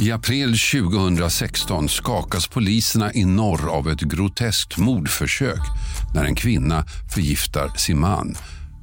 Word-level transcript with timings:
I 0.00 0.12
april 0.12 0.58
2016 0.58 1.88
skakas 1.88 2.48
poliserna 2.48 3.12
i 3.12 3.24
norr 3.24 3.68
av 3.68 3.88
ett 3.88 4.00
groteskt 4.00 4.78
mordförsök 4.78 5.60
när 6.14 6.24
en 6.24 6.34
kvinna 6.34 6.84
förgiftar 7.14 7.68
sin 7.76 8.00
man. 8.00 8.36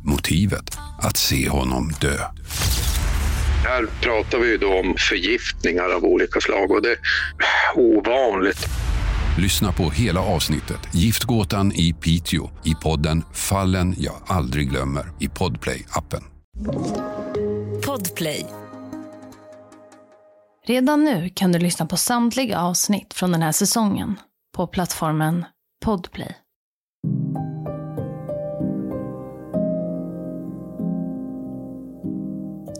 Motivet? 0.04 0.78
Att 1.02 1.18
se 1.18 1.50
honom 1.50 1.94
dö. 2.02 2.18
Här 3.64 3.86
pratar 4.02 4.40
vi 4.40 4.58
då 4.58 4.80
om 4.80 4.96
förgiftningar 4.98 5.96
av 5.96 6.06
olika 6.06 6.42
slag 6.42 6.72
och 6.72 6.82
det 6.82 6.92
är 6.92 6.98
ovanligt. 7.76 8.70
Lyssna 9.38 9.72
på 9.72 9.90
hela 9.90 10.22
avsnittet 10.22 10.80
Giftgåtan 10.92 11.72
i 11.72 11.94
Piteå 11.94 12.50
i 12.64 12.76
podden 12.84 13.24
Fallen 13.34 13.96
jag 13.98 14.16
aldrig 14.28 14.70
glömmer 14.70 15.06
i 15.20 15.28
Podplay-appen. 15.28 16.33
Podplay. 17.86 18.46
Redan 20.66 21.04
nu 21.04 21.30
kan 21.30 21.52
du 21.52 21.60
lyssna 21.60 21.86
på 21.86 21.98
samtliga 21.98 22.62
avsnitt 22.62 23.14
från 23.14 23.32
den 23.32 23.42
här 23.42 23.52
säsongen 23.52 24.20
på 24.56 24.68
plattformen 24.68 25.46
Podplay. 25.86 26.36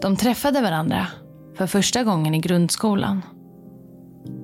De 0.02 0.16
träffade 0.16 0.60
varandra 0.60 1.06
för 1.54 1.66
första 1.66 2.04
gången 2.04 2.34
i 2.34 2.38
grundskolan. 2.38 3.22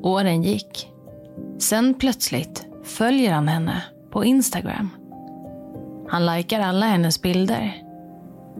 Åren 0.02 0.42
gick. 0.42 0.88
Sen 1.58 1.94
plötsligt 1.94 2.66
följer 2.84 3.32
han 3.32 3.48
henne 3.48 3.82
på 4.12 4.24
Instagram. 4.24 4.90
Han 6.08 6.26
likar 6.26 6.60
alla 6.60 6.86
hennes 6.86 7.22
bilder. 7.22 7.89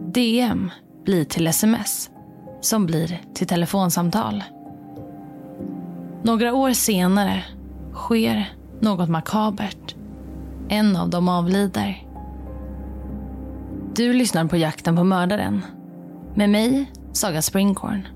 DM 0.07 0.71
blir 1.05 1.25
till 1.25 1.47
sms 1.47 2.09
som 2.61 2.85
blir 2.85 3.21
till 3.33 3.47
telefonsamtal. 3.47 4.43
Några 6.23 6.53
år 6.53 6.71
senare 6.71 7.43
sker 7.93 8.53
något 8.79 9.09
makabert. 9.09 9.95
En 10.69 10.95
av 10.95 11.09
dem 11.09 11.29
avlider. 11.29 12.07
Du 13.95 14.13
lyssnar 14.13 14.45
på 14.45 14.57
Jakten 14.57 14.95
på 14.95 15.03
mördaren. 15.03 15.61
Med 16.35 16.49
mig, 16.49 16.91
Saga 17.13 17.41
Springhorn. 17.41 18.07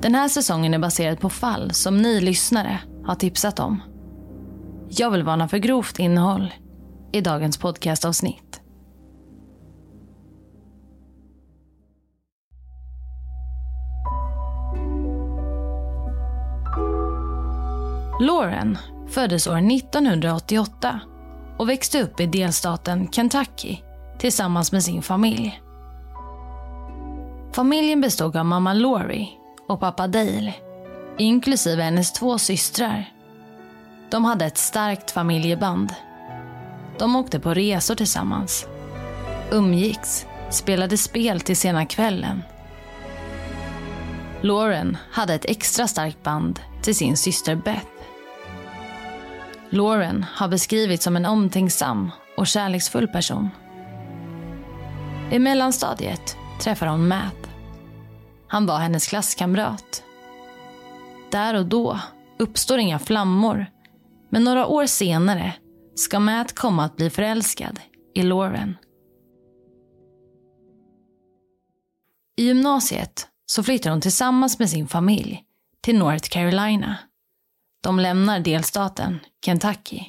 Den 0.00 0.14
här 0.14 0.28
säsongen 0.28 0.74
är 0.74 0.78
baserad 0.78 1.20
på 1.20 1.30
fall 1.30 1.70
som 1.72 2.02
ni 2.02 2.20
lyssnare 2.20 2.80
har 3.04 3.14
tipsat 3.14 3.58
om. 3.58 3.82
Jag 4.88 5.10
vill 5.10 5.22
varna 5.22 5.48
för 5.48 5.58
grovt 5.58 5.98
innehåll 5.98 6.54
i 7.12 7.20
dagens 7.20 7.56
podcastavsnitt. 7.58 8.47
Lauren 18.38 18.78
föddes 19.08 19.46
år 19.46 19.72
1988 19.72 21.00
och 21.58 21.68
växte 21.68 22.02
upp 22.02 22.20
i 22.20 22.26
delstaten 22.26 23.12
Kentucky 23.12 23.76
tillsammans 24.18 24.72
med 24.72 24.84
sin 24.84 25.02
familj. 25.02 25.62
Familjen 27.52 28.00
bestod 28.00 28.36
av 28.36 28.44
mamma 28.44 28.72
Laurie 28.72 29.28
och 29.68 29.80
pappa 29.80 30.06
Dale, 30.06 30.54
inklusive 31.18 31.82
hennes 31.82 32.12
två 32.12 32.38
systrar. 32.38 33.12
De 34.10 34.24
hade 34.24 34.44
ett 34.44 34.58
starkt 34.58 35.10
familjeband. 35.10 35.94
De 36.98 37.16
åkte 37.16 37.40
på 37.40 37.54
resor 37.54 37.94
tillsammans, 37.94 38.66
umgicks, 39.50 40.26
spelade 40.50 40.96
spel 40.96 41.40
till 41.40 41.56
sena 41.56 41.86
kvällen. 41.86 42.42
Lauren 44.40 44.96
hade 45.10 45.34
ett 45.34 45.44
extra 45.48 45.88
starkt 45.88 46.22
band 46.22 46.60
till 46.82 46.94
sin 46.94 47.16
syster 47.16 47.54
Beth. 47.54 47.97
Lauren 49.70 50.26
har 50.34 50.48
beskrivits 50.48 51.04
som 51.04 51.16
en 51.16 51.26
omtänksam 51.26 52.10
och 52.36 52.46
kärleksfull 52.46 53.08
person. 53.08 53.48
I 55.32 55.38
mellanstadiet 55.38 56.36
träffar 56.60 56.86
hon 56.86 57.08
Matt. 57.08 57.50
Han 58.48 58.66
var 58.66 58.78
hennes 58.78 59.06
klasskamrat. 59.06 60.02
Där 61.30 61.54
och 61.54 61.66
då 61.66 62.00
uppstår 62.38 62.78
inga 62.78 62.98
flammor, 62.98 63.66
men 64.28 64.44
några 64.44 64.66
år 64.66 64.86
senare 64.86 65.52
ska 65.94 66.20
Matt 66.20 66.54
komma 66.54 66.84
att 66.84 66.96
bli 66.96 67.10
förälskad 67.10 67.80
i 68.14 68.22
Lauren. 68.22 68.76
I 72.36 72.44
gymnasiet 72.44 73.28
så 73.46 73.62
flyttar 73.62 73.90
hon 73.90 74.00
tillsammans 74.00 74.58
med 74.58 74.70
sin 74.70 74.88
familj 74.88 75.44
till 75.80 75.98
North 75.98 76.28
Carolina. 76.28 76.96
De 77.80 78.00
lämnar 78.00 78.40
delstaten 78.40 79.20
Kentucky. 79.44 80.04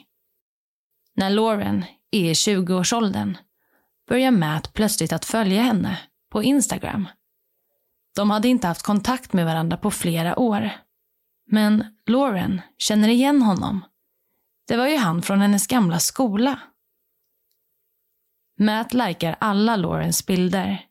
När 1.15 1.29
Lauren 1.29 1.85
är 2.11 2.29
i 2.29 2.33
20-årsåldern 2.33 3.37
börjar 4.07 4.31
Matt 4.31 4.73
plötsligt 4.73 5.13
att 5.13 5.25
följa 5.25 5.61
henne 5.61 5.99
på 6.31 6.43
Instagram. 6.43 7.07
De 8.15 8.29
hade 8.29 8.47
inte 8.47 8.67
haft 8.67 8.83
kontakt 8.83 9.33
med 9.33 9.45
varandra 9.45 9.77
på 9.77 9.91
flera 9.91 10.39
år. 10.39 10.69
Men 11.47 11.85
Lauren 12.05 12.61
känner 12.77 13.09
igen 13.09 13.41
honom. 13.41 13.85
Det 14.67 14.77
var 14.77 14.87
ju 14.87 14.97
han 14.97 15.21
från 15.21 15.41
hennes 15.41 15.67
gamla 15.67 15.99
skola. 15.99 16.59
Matt 18.59 18.93
likar 18.93 19.35
alla 19.39 19.75
Laurens 19.75 20.25
bilder. 20.25 20.85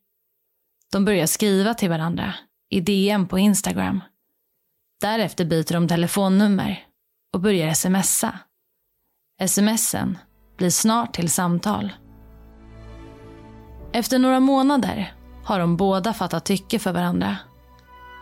De 0.93 1.05
börjar 1.05 1.27
skriva 1.27 1.75
till 1.75 1.89
varandra 1.89 2.35
i 2.71 2.81
DM 2.81 3.29
på 3.29 3.39
Instagram. 3.39 4.01
Därefter 5.01 5.45
byter 5.45 5.73
de 5.73 5.89
telefonnummer 5.89 6.87
och 7.35 7.41
börjar 7.41 7.75
smsa. 7.75 8.39
Smsen 9.47 10.19
blir 10.57 10.71
snart 10.71 11.15
till 11.15 11.31
samtal. 11.31 11.93
Efter 13.93 14.19
några 14.19 14.41
månader 14.41 15.13
har 15.45 15.59
de 15.59 15.77
båda 15.77 16.15
fattat 16.15 16.45
tycke 16.45 16.79
för 16.79 16.93
varandra. 16.93 17.37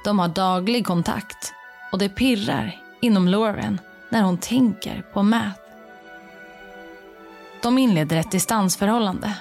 De 0.05 0.19
har 0.19 0.29
daglig 0.29 0.87
kontakt 0.87 1.53
och 1.93 1.99
det 1.99 2.09
pirrar 2.09 2.81
inom 3.01 3.29
Lauren 3.29 3.81
när 4.11 4.23
hon 4.23 4.39
tänker 4.39 5.03
på 5.13 5.23
Matt. 5.23 5.61
De 7.63 7.79
inleder 7.79 8.17
ett 8.17 8.31
distansförhållande. 8.31 9.39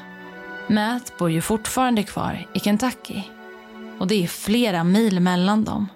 Matt 0.68 1.18
bor 1.18 1.32
ju 1.32 1.42
fortfarande 1.42 2.04
kvar 2.04 2.48
i 2.54 2.60
Kentucky 2.60 3.24
och 4.00 4.08
det 4.08 4.24
är 4.24 4.28
flera 4.28 4.84
mil 4.84 5.20
mellan 5.20 5.64
dem. 5.64 5.88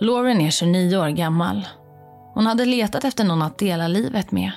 Lauren 0.00 0.40
är 0.40 0.50
29 0.50 0.96
år 0.96 1.08
gammal. 1.08 1.68
Hon 2.34 2.46
hade 2.46 2.64
letat 2.64 3.04
efter 3.04 3.24
någon 3.24 3.42
att 3.42 3.58
dela 3.58 3.88
livet 3.88 4.32
med. 4.32 4.52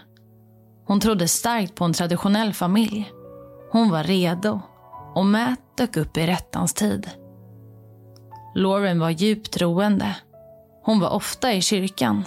Hon 0.85 0.99
trodde 0.99 1.27
starkt 1.27 1.75
på 1.75 1.85
en 1.85 1.93
traditionell 1.93 2.53
familj. 2.53 3.11
Hon 3.71 3.89
var 3.89 4.03
redo 4.03 4.61
och 5.15 5.25
Matt 5.25 5.59
dök 5.77 5.97
upp 5.97 6.17
i 6.17 6.27
rättans 6.27 6.73
tid. 6.73 7.09
Lauren 8.55 8.99
var 8.99 9.09
djupt 9.09 9.51
troende. 9.51 10.15
Hon 10.83 10.99
var 10.99 11.09
ofta 11.09 11.53
i 11.53 11.61
kyrkan 11.61 12.23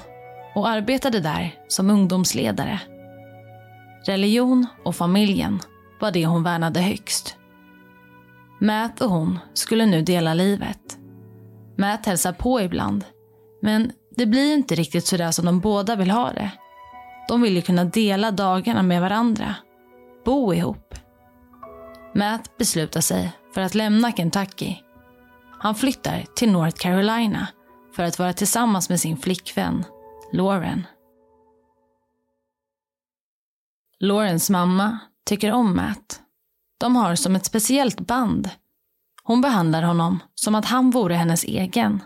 och 0.55 0.69
arbetade 0.69 1.21
där 1.21 1.55
som 1.69 1.91
ungdomsledare. 1.91 2.81
Religion 4.06 4.67
och 4.84 4.97
familjen 4.97 5.61
var 6.01 6.11
det 6.11 6.27
hon 6.27 6.43
värnade 6.43 6.81
högst. 6.81 7.37
Matt 8.61 9.01
och 9.01 9.11
hon 9.11 9.39
skulle 9.55 9.87
nu 9.87 10.03
dela 10.03 10.34
livet. 10.34 11.02
Matt 11.78 12.06
hälsar 12.06 12.33
på 12.33 12.60
ibland, 12.60 13.05
men 13.62 13.93
det 14.16 14.27
blir 14.27 14.55
inte 14.55 14.75
riktigt 14.75 15.06
sådär 15.06 15.31
som 15.31 15.44
de 15.44 15.60
båda 15.60 15.97
vill 15.97 16.10
ha 16.10 16.33
det. 16.33 16.50
De 17.28 17.43
vill 17.43 17.56
ju 17.56 17.62
kunna 17.62 17.84
dela 17.84 18.31
dagarna 18.31 18.83
med 18.83 19.00
varandra, 19.00 19.55
bo 20.25 20.55
ihop. 20.55 20.94
Matt 22.15 22.59
beslutar 22.59 23.00
sig 23.00 23.33
för 23.55 23.60
att 23.60 23.75
lämna 23.75 24.12
Kentucky. 24.12 24.77
Han 25.59 25.74
flyttar 25.74 26.24
till 26.36 26.53
North 26.53 26.77
Carolina 26.77 27.48
för 27.97 28.03
att 28.03 28.19
vara 28.19 28.33
tillsammans 28.33 28.89
med 28.89 29.01
sin 29.01 29.16
flickvän, 29.16 29.84
Lauren. 30.33 30.86
Laurens 34.01 34.51
mamma 34.51 34.98
tycker 35.27 35.53
om 35.53 35.77
Matt. 35.77 36.21
De 36.78 36.97
har 36.97 37.15
som 37.15 37.36
ett 37.36 37.47
speciellt 37.47 38.01
band. 38.01 38.51
Hon 39.24 39.41
behandlar 39.41 39.83
honom 39.83 40.19
som 40.34 40.54
att 40.54 40.65
han 40.65 40.91
vore 40.91 41.15
hennes 41.15 41.45
egen. 41.45 42.03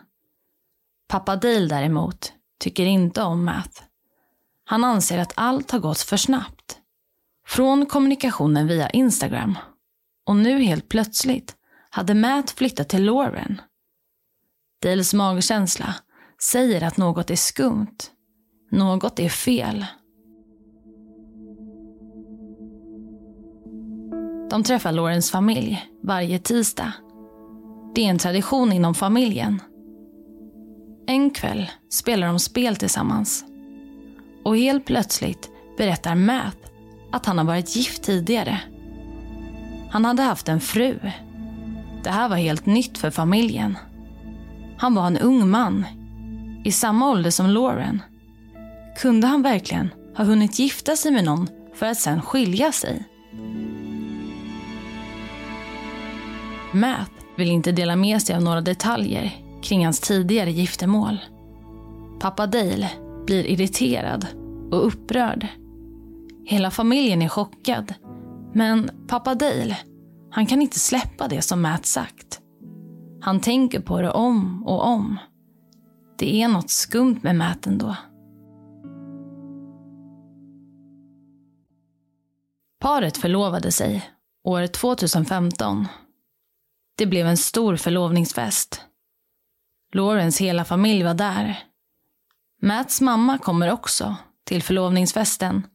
Pappa 1.08 1.36
Dale 1.36 1.66
däremot 1.66 2.32
tycker 2.60 2.86
inte 2.86 3.22
om 3.22 3.44
Matt. 3.44 3.82
Han 4.64 4.84
anser 4.84 5.18
att 5.18 5.32
allt 5.36 5.70
har 5.70 5.78
gått 5.78 6.00
för 6.00 6.16
snabbt. 6.16 6.78
Från 7.46 7.86
kommunikationen 7.86 8.66
via 8.66 8.90
Instagram 8.90 9.58
och 10.26 10.36
nu 10.36 10.62
helt 10.62 10.88
plötsligt 10.88 11.56
hade 11.90 12.14
Matt 12.14 12.50
flyttat 12.50 12.88
till 12.88 13.04
Lauren. 13.04 13.60
Dales 14.82 15.14
magkänsla 15.14 15.94
säger 16.42 16.82
att 16.82 16.96
något 16.96 17.30
är 17.30 17.36
skumt. 17.36 17.96
Något 18.70 19.18
är 19.18 19.28
fel. 19.28 19.86
De 24.50 24.62
träffar 24.62 24.92
Laurens 24.92 25.30
familj 25.30 25.86
varje 26.02 26.38
tisdag. 26.38 26.92
Det 27.96 28.06
är 28.06 28.10
en 28.10 28.18
tradition 28.18 28.72
inom 28.72 28.94
familjen. 28.94 29.62
En 31.06 31.30
kväll 31.30 31.70
spelar 31.90 32.26
de 32.26 32.38
spel 32.38 32.76
tillsammans. 32.76 33.44
Och 34.44 34.56
helt 34.56 34.84
plötsligt 34.84 35.50
berättar 35.78 36.14
Matt 36.14 36.56
att 37.12 37.26
han 37.26 37.38
har 37.38 37.44
varit 37.44 37.76
gift 37.76 38.02
tidigare. 38.02 38.60
Han 39.90 40.04
hade 40.04 40.22
haft 40.22 40.48
en 40.48 40.60
fru. 40.60 40.98
Det 42.04 42.10
här 42.10 42.28
var 42.28 42.36
helt 42.36 42.66
nytt 42.66 42.98
för 42.98 43.10
familjen. 43.10 43.78
Han 44.78 44.94
var 44.94 45.06
en 45.06 45.18
ung 45.18 45.48
man, 45.48 45.84
i 46.64 46.72
samma 46.72 47.10
ålder 47.10 47.30
som 47.30 47.46
Lauren. 47.46 48.02
Kunde 48.98 49.26
han 49.26 49.42
verkligen 49.42 49.90
ha 50.16 50.24
hunnit 50.24 50.58
gifta 50.58 50.96
sig 50.96 51.12
med 51.12 51.24
någon 51.24 51.48
för 51.74 51.86
att 51.86 51.98
sen 51.98 52.22
skilja 52.22 52.72
sig? 52.72 53.04
Matt 56.72 57.15
vill 57.36 57.50
inte 57.50 57.72
dela 57.72 57.96
med 57.96 58.22
sig 58.22 58.36
av 58.36 58.42
några 58.42 58.60
detaljer 58.60 59.32
kring 59.62 59.84
hans 59.84 60.00
tidigare 60.00 60.50
giftermål. 60.50 61.18
Pappa 62.20 62.46
Dale 62.46 62.90
blir 63.26 63.46
irriterad 63.46 64.26
och 64.70 64.86
upprörd. 64.86 65.46
Hela 66.44 66.70
familjen 66.70 67.22
är 67.22 67.28
chockad. 67.28 67.94
Men 68.54 68.90
pappa 69.08 69.34
Dale, 69.34 69.78
han 70.30 70.46
kan 70.46 70.62
inte 70.62 70.78
släppa 70.78 71.28
det 71.28 71.42
som 71.42 71.62
Matt 71.62 71.86
sagt. 71.86 72.40
Han 73.20 73.40
tänker 73.40 73.80
på 73.80 74.00
det 74.02 74.10
om 74.10 74.66
och 74.66 74.86
om. 74.86 75.18
Det 76.18 76.42
är 76.42 76.48
något 76.48 76.70
skumt 76.70 77.18
med 77.22 77.36
Matt 77.36 77.66
ändå. 77.66 77.96
Paret 82.80 83.16
förlovade 83.16 83.72
sig 83.72 84.10
år 84.44 84.66
2015. 84.66 85.86
Det 86.96 87.06
blev 87.06 87.26
en 87.26 87.36
stor 87.36 87.76
förlovningsfest. 87.76 88.80
Laurens 89.92 90.40
hela 90.40 90.64
familj 90.64 91.02
var 91.02 91.14
där. 91.14 91.64
Mats 92.62 93.00
mamma 93.00 93.38
kommer 93.38 93.72
också 93.72 94.16
till 94.44 94.62
förlovningsfesten. 94.62 95.66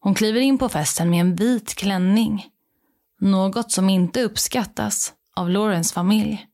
Hon 0.00 0.14
kliver 0.14 0.40
in 0.40 0.58
på 0.58 0.68
festen 0.68 1.10
med 1.10 1.20
en 1.20 1.36
vit 1.36 1.74
klänning. 1.74 2.46
Något 3.20 3.72
som 3.72 3.90
inte 3.90 4.22
uppskattas 4.22 5.14
av 5.36 5.50
Laurens 5.50 5.92
familj. 5.92 6.46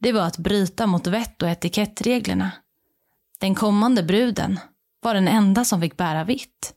Det 0.00 0.12
var 0.12 0.22
att 0.22 0.38
bryta 0.38 0.86
mot 0.86 1.06
vett 1.06 1.42
och 1.42 1.48
etikettreglerna. 1.48 2.50
Den 3.40 3.54
kommande 3.54 4.02
bruden 4.02 4.60
var 5.00 5.14
den 5.14 5.28
enda 5.28 5.64
som 5.64 5.80
fick 5.80 5.96
bära 5.96 6.24
vitt. 6.24 6.74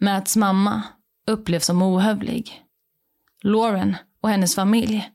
Mats 0.00 0.36
mamma 0.36 0.82
upplevs 1.26 1.66
som 1.66 1.82
ohövlig. 1.82 2.62
Lauren 3.42 3.96
och 4.24 4.30
hennes 4.30 4.54
familj 4.54 5.10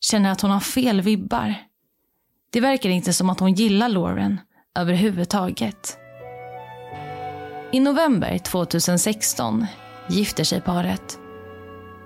känner 0.00 0.30
att 0.30 0.40
hon 0.40 0.50
har 0.50 0.60
fel 0.60 1.00
vibbar. 1.00 1.54
Det 2.50 2.60
verkar 2.60 2.90
inte 2.90 3.12
som 3.12 3.30
att 3.30 3.40
hon 3.40 3.52
gillar 3.52 3.88
Lauren 3.88 4.40
överhuvudtaget. 4.78 5.98
I 7.72 7.80
november 7.80 8.38
2016 8.38 9.66
gifter 10.08 10.44
sig 10.44 10.60
paret. 10.60 11.18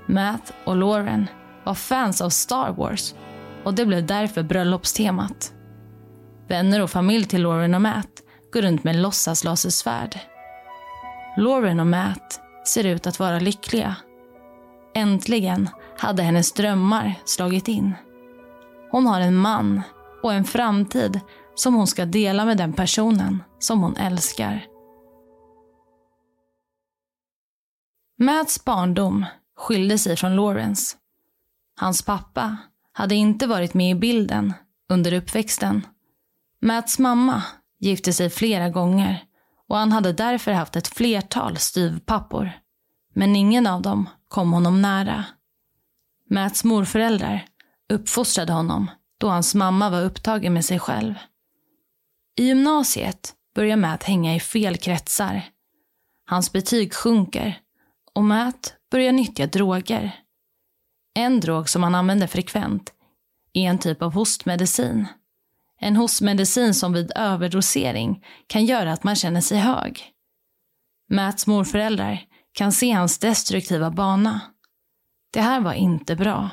Matt 0.07 0.53
och 0.65 0.77
Lauren 0.77 1.27
var 1.65 1.75
fans 1.75 2.21
av 2.21 2.31
Star 2.31 2.73
Wars 2.73 3.15
och 3.65 3.75
det 3.75 3.87
blev 3.87 4.07
därför 4.07 4.43
bröllopstemat. 4.43 5.53
Vänner 6.49 6.83
och 6.83 6.91
familj 6.91 7.25
till 7.25 7.43
Lauren 7.43 7.75
och 7.75 7.83
Matt 7.83 8.23
går 8.53 8.63
runt 8.63 8.85
med 8.85 8.97
låtsaslasersvärd. 8.97 10.19
Lauren 11.37 11.81
och 11.81 11.87
Matt 11.87 12.41
ser 12.67 12.87
ut 12.87 13.07
att 13.07 13.19
vara 13.19 13.39
lyckliga. 13.39 13.97
Äntligen 14.95 15.69
hade 15.99 16.23
hennes 16.23 16.53
drömmar 16.53 17.15
slagit 17.25 17.69
in. 17.69 17.95
Hon 18.91 19.07
har 19.07 19.21
en 19.21 19.37
man 19.37 19.83
och 20.23 20.33
en 20.33 20.45
framtid 20.45 21.21
som 21.55 21.75
hon 21.75 21.87
ska 21.87 22.05
dela 22.05 22.45
med 22.45 22.57
den 22.57 22.73
personen 22.73 23.43
som 23.59 23.83
hon 23.83 23.97
älskar. 23.97 24.67
Matts 28.19 28.65
barndom 28.65 29.25
skilde 29.57 29.99
sig 29.99 30.17
från 30.17 30.37
Lawrence. 30.37 30.97
Hans 31.81 32.03
pappa 32.03 32.57
hade 32.93 33.15
inte 33.15 33.47
varit 33.47 33.75
med 33.75 33.91
i 33.91 33.95
bilden 33.95 34.53
under 34.89 35.13
uppväxten. 35.13 35.87
Matts 36.61 36.99
mamma 36.99 37.43
gifte 37.79 38.13
sig 38.13 38.31
flera 38.31 38.69
gånger 38.69 39.25
och 39.69 39.77
han 39.77 39.93
hade 39.93 40.13
därför 40.13 40.53
haft 40.53 40.77
ett 40.77 40.89
flertal 40.89 41.57
styvpappor. 41.57 42.53
Men 43.15 43.37
ingen 43.37 43.67
av 43.67 43.83
dem 43.83 44.09
kom 44.29 44.53
honom 44.53 44.83
nära. 44.83 45.25
Mats 46.31 46.65
morföräldrar 46.65 47.47
uppfostrade 47.93 48.53
honom 48.53 48.91
då 49.19 49.29
hans 49.29 49.55
mamma 49.55 49.91
var 49.91 50.03
upptagen 50.03 50.55
med 50.55 50.65
sig 50.65 50.79
själv. 50.79 51.15
I 52.37 52.47
gymnasiet 52.47 53.35
börjar 53.55 53.77
Matt 53.77 54.03
hänga 54.03 54.35
i 54.35 54.41
fel 54.41 54.77
kretsar. 54.77 55.43
Hans 56.27 56.53
betyg 56.53 56.95
sjunker 56.95 57.61
och 58.15 58.25
Matt 58.25 58.75
börjar 58.91 59.13
nyttja 59.13 59.47
droger. 59.47 60.21
En 61.15 61.41
drog 61.41 61.69
som 61.69 61.83
han 61.83 61.95
använder 61.95 62.27
frekvent 62.27 62.93
är 63.53 63.63
en 63.63 63.79
typ 63.79 64.03
av 64.03 64.13
hostmedicin. 64.13 65.07
En 65.81 65.97
hostmedicin 65.97 66.75
som 66.75 66.93
vid 66.93 67.13
överdosering 67.17 68.25
kan 68.47 68.65
göra 68.65 68.93
att 68.93 69.05
man 69.05 69.17
känner 69.17 69.41
sig 69.41 69.59
hög. 69.59 70.11
Mats 71.11 71.47
morföräldrar 71.47 72.23
kan 72.53 72.73
se 72.73 72.91
hans 72.91 73.19
destruktiva 73.19 73.91
bana. 73.91 74.41
Det 75.35 75.41
här 75.41 75.61
var 75.61 75.73
inte 75.73 76.17
bra. 76.17 76.51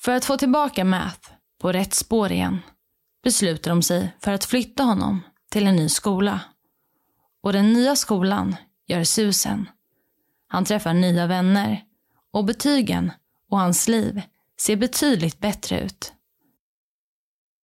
För 0.00 0.12
att 0.12 0.24
få 0.24 0.36
tillbaka 0.36 0.84
Math 0.84 1.30
på 1.60 1.72
rätt 1.72 1.94
spår 1.94 2.32
igen 2.32 2.58
beslutar 3.24 3.70
de 3.70 3.82
sig 3.82 4.16
för 4.20 4.32
att 4.32 4.44
flytta 4.44 4.82
honom 4.82 5.20
till 5.50 5.66
en 5.66 5.76
ny 5.76 5.88
skola. 5.88 6.40
Och 7.42 7.52
den 7.52 7.72
nya 7.72 7.96
skolan 7.96 8.56
gör 8.86 9.04
susen. 9.04 9.68
Han 10.48 10.64
träffar 10.64 10.94
nya 10.94 11.26
vänner 11.26 11.84
och 12.30 12.44
betygen 12.44 13.12
och 13.50 13.58
hans 13.58 13.88
liv 13.88 14.22
ser 14.60 14.76
betydligt 14.76 15.38
bättre 15.38 15.80
ut. 15.80 16.12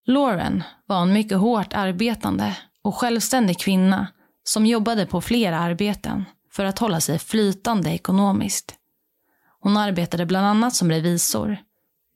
Lauren 0.07 0.63
var 0.87 1.03
en 1.03 1.13
mycket 1.13 1.39
hårt 1.39 1.73
arbetande 1.73 2.57
och 2.83 2.95
självständig 2.95 3.59
kvinna 3.59 4.07
som 4.45 4.67
jobbade 4.67 5.07
på 5.07 5.21
flera 5.21 5.59
arbeten 5.59 6.25
för 6.51 6.65
att 6.65 6.79
hålla 6.79 7.01
sig 7.01 7.19
flytande 7.19 7.91
ekonomiskt. 7.91 8.78
Hon 9.61 9.77
arbetade 9.77 10.27
bland 10.27 10.47
annat 10.47 10.75
som 10.75 10.91
revisor, 10.91 11.57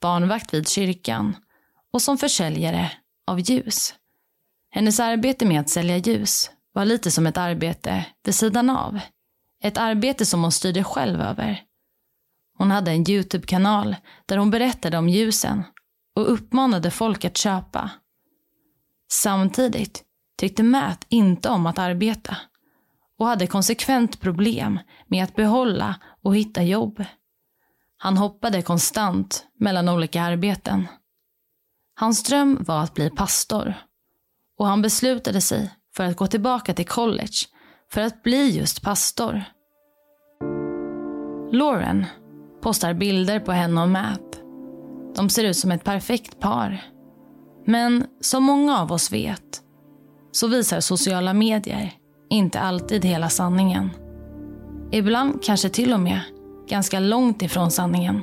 barnvakt 0.01 0.55
vid 0.55 0.69
kyrkan 0.69 1.37
och 1.93 2.03
som 2.03 2.19
försäljare 2.19 2.93
av 3.27 3.41
ljus. 3.41 3.95
Hennes 4.71 5.01
arbete 5.01 5.47
med 5.47 5.61
att 5.61 5.71
sälja 5.71 5.97
ljus 5.97 6.51
var 6.73 6.85
lite 6.85 7.11
som 7.11 7.27
ett 7.27 7.39
arbete 7.39 8.07
vid 8.25 8.35
sidan 8.35 8.71
av. 8.71 9.01
Ett 9.63 9.79
arbete 9.79 10.27
som 10.27 10.43
hon 10.43 10.53
styrde 10.53 10.85
själv 10.85 11.21
över. 11.21 11.63
Hon 12.59 12.71
hade 12.71 12.91
en 12.91 13.11
Youtube-kanal 13.11 13.97
där 14.27 14.37
hon 14.37 14.51
berättade 14.51 14.99
om 14.99 15.09
ljusen 15.09 15.63
och 16.17 16.33
uppmanade 16.33 16.91
folk 16.91 17.25
att 17.25 17.37
köpa. 17.37 17.91
Samtidigt 19.13 20.05
tyckte 20.39 20.63
Matt 20.63 21.07
inte 21.09 21.49
om 21.49 21.67
att 21.67 21.79
arbeta 21.79 22.37
och 23.19 23.27
hade 23.27 23.47
konsekvent 23.47 24.21
problem 24.21 24.79
med 25.07 25.25
att 25.25 25.37
behålla 25.37 26.01
och 26.23 26.37
hitta 26.37 26.63
jobb. 26.63 27.05
Han 28.05 28.17
hoppade 28.17 28.63
konstant 28.63 29.45
mellan 29.59 29.89
olika 29.89 30.23
arbeten. 30.23 30.89
Hans 32.01 32.23
dröm 32.23 32.59
var 32.61 32.83
att 32.83 32.95
bli 32.95 33.11
pastor 33.11 33.75
och 34.59 34.67
han 34.67 34.83
beslutade 34.83 35.41
sig 35.41 35.71
för 35.97 36.05
att 36.05 36.17
gå 36.17 36.27
tillbaka 36.27 36.75
till 36.75 36.87
college 36.87 37.47
för 37.93 38.01
att 38.01 38.23
bli 38.23 38.51
just 38.51 38.83
pastor. 38.83 39.45
Lauren 41.53 42.07
postar 42.63 42.95
bilder 42.95 43.41
på 43.41 43.53
henne 43.53 43.83
och 43.83 43.89
Matt. 43.89 44.41
De 45.17 45.29
ser 45.29 45.45
ut 45.45 45.57
som 45.57 45.71
ett 45.71 45.85
perfekt 45.85 46.41
par. 46.41 46.85
Men 47.67 48.07
som 48.21 48.45
många 48.45 48.79
av 48.79 48.93
oss 48.93 49.13
vet 49.13 49.63
så 50.33 50.47
visar 50.47 50.81
sociala 50.81 51.35
medier 51.35 51.93
inte 52.31 52.61
alltid 52.61 53.05
hela 53.05 53.29
sanningen. 53.29 53.91
Ibland 54.93 55.43
kanske 55.43 55.69
till 55.69 55.93
och 55.93 56.01
med 56.01 56.21
ganska 56.69 57.01
långt 57.01 57.43
ifrån 57.43 57.71
sanningen. 57.71 58.23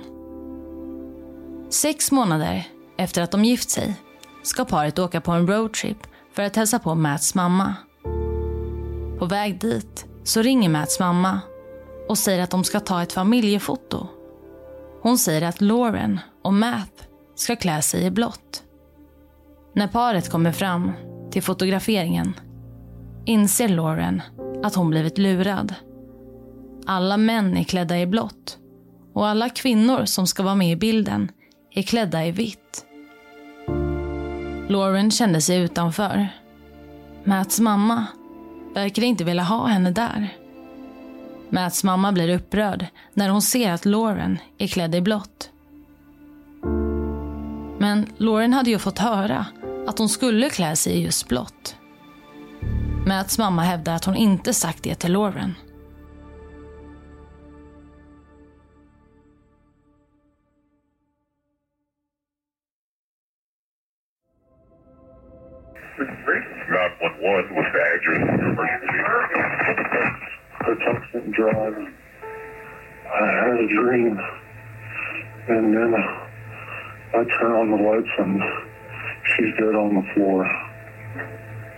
Sex 1.69 2.11
månader 2.11 2.67
efter 2.97 3.21
att 3.21 3.31
de 3.31 3.45
gift 3.45 3.69
sig 3.69 3.95
ska 4.43 4.65
paret 4.65 4.99
åka 4.99 5.21
på 5.21 5.31
en 5.31 5.47
roadtrip 5.47 5.97
för 6.33 6.43
att 6.43 6.55
hälsa 6.55 6.79
på 6.79 6.95
Mats 6.95 7.35
mamma. 7.35 7.75
På 9.19 9.25
väg 9.25 9.59
dit 9.59 10.05
så 10.23 10.41
ringer 10.41 10.69
Mats 10.69 10.99
mamma 10.99 11.39
och 12.09 12.17
säger 12.17 12.43
att 12.43 12.51
de 12.51 12.63
ska 12.63 12.79
ta 12.79 13.03
ett 13.03 13.13
familjefoto. 13.13 14.07
Hon 15.01 15.17
säger 15.17 15.41
att 15.41 15.61
Lauren 15.61 16.19
och 16.43 16.53
Matt 16.53 17.07
ska 17.35 17.55
klä 17.55 17.81
sig 17.81 18.05
i 18.05 18.11
blått. 18.11 18.63
När 19.73 19.87
paret 19.87 20.29
kommer 20.29 20.51
fram 20.51 20.91
till 21.31 21.43
fotograferingen 21.43 22.33
inser 23.25 23.69
Lauren 23.69 24.21
att 24.63 24.75
hon 24.75 24.89
blivit 24.89 25.17
lurad. 25.17 25.75
Alla 26.91 27.17
män 27.17 27.57
är 27.57 27.63
klädda 27.63 27.99
i 27.99 28.05
blått 28.07 28.57
och 29.13 29.27
alla 29.27 29.49
kvinnor 29.49 30.05
som 30.05 30.27
ska 30.27 30.43
vara 30.43 30.55
med 30.55 30.71
i 30.71 30.75
bilden 30.75 31.31
är 31.71 31.81
klädda 31.81 32.25
i 32.25 32.31
vitt. 32.31 32.85
Lauren 34.67 35.11
kände 35.11 35.41
sig 35.41 35.57
utanför. 35.61 36.27
Mats 37.23 37.59
mamma 37.59 38.05
verkar 38.73 39.03
inte 39.03 39.23
vilja 39.23 39.43
ha 39.43 39.67
henne 39.67 39.91
där. 39.91 40.37
Mats 41.49 41.83
mamma 41.83 42.11
blir 42.11 42.35
upprörd 42.35 42.85
när 43.13 43.29
hon 43.29 43.41
ser 43.41 43.71
att 43.71 43.85
Lauren 43.85 44.39
är 44.57 44.67
klädd 44.67 44.95
i 44.95 45.01
blått. 45.01 45.49
Men 47.79 48.07
Lauren 48.17 48.53
hade 48.53 48.69
ju 48.69 48.79
fått 48.79 48.99
höra 48.99 49.45
att 49.87 49.99
hon 49.99 50.09
skulle 50.09 50.49
klä 50.49 50.75
sig 50.75 50.93
i 50.93 51.03
just 51.03 51.27
blått. 51.27 51.75
Mats 53.07 53.37
mamma 53.37 53.61
hävdar 53.61 53.95
att 53.95 54.05
hon 54.05 54.15
inte 54.15 54.53
sagt 54.53 54.83
det 54.83 54.95
till 54.95 55.13
Lauren. 55.13 55.55
Patuxent 71.39 71.75
Drive. 71.75 71.93
I 73.09 73.25
had 73.25 73.57
a 73.59 73.67
dream, 73.67 74.19
and 75.47 75.73
then 75.75 75.93
uh, 75.93 77.17
I 77.17 77.23
turn 77.39 77.51
on 77.51 77.71
the 77.71 77.77
lights 77.77 78.13
and 78.19 78.41
she's 79.25 79.53
dead 79.57 79.75
on 79.75 79.95
the 79.95 80.03
floor. 80.13 80.45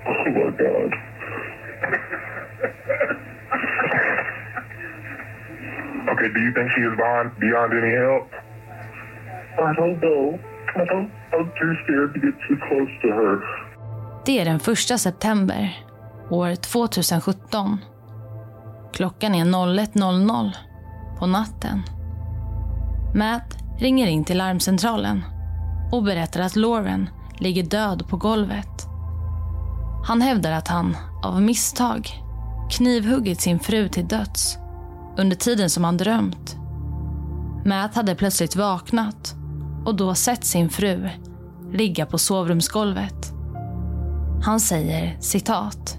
Oh 0.07 0.25
my 0.31 0.49
God. 0.57 0.91
okay, 6.11 6.29
do 6.33 6.39
you 6.41 6.51
think 6.53 6.71
she 6.75 6.81
is 6.81 6.97
beyond, 6.97 7.39
beyond 7.39 7.73
any 7.73 7.95
help? 7.95 8.27
I 9.59 9.73
don't 9.75 10.01
know. 10.01 10.39
I 10.75 10.85
don't, 10.85 11.11
I'm 11.33 11.51
too 11.59 11.75
scared 11.83 12.13
to 12.13 12.19
get 12.19 12.33
too 12.47 12.57
close 12.67 12.91
to 13.03 13.07
her. 13.09 13.41
Det 14.25 14.39
är 14.39 14.45
den 14.45 14.55
1 14.55 14.99
september, 14.99 15.69
år 16.29 16.55
2017. 16.55 17.90
Klockan 18.93 19.35
är 19.35 19.45
01.00 19.45 20.51
på 21.19 21.27
natten. 21.27 21.81
Matt 23.15 23.57
ringer 23.79 24.07
in 24.07 24.23
till 24.23 24.37
larmcentralen 24.37 25.23
och 25.91 26.03
berättar 26.03 26.41
att 26.41 26.55
Lauren 26.55 27.09
ligger 27.37 27.63
död 27.63 28.07
på 28.09 28.17
golvet. 28.17 28.87
Han 30.07 30.21
hävdar 30.21 30.51
att 30.51 30.67
han, 30.67 30.97
av 31.23 31.41
misstag, 31.41 32.09
knivhuggit 32.71 33.41
sin 33.41 33.59
fru 33.59 33.89
till 33.89 34.07
döds 34.07 34.57
under 35.17 35.35
tiden 35.35 35.69
som 35.69 35.83
han 35.83 35.97
drömt. 35.97 36.57
Matt 37.65 37.95
hade 37.95 38.15
plötsligt 38.15 38.55
vaknat 38.55 39.35
och 39.85 39.95
då 39.95 40.15
sett 40.15 40.43
sin 40.43 40.69
fru 40.69 41.09
ligga 41.73 42.05
på 42.05 42.17
sovrumsgolvet. 42.17 43.33
Han 44.43 44.59
säger 44.59 45.17
citat. 45.19 45.97